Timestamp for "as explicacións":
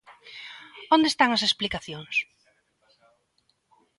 1.33-2.15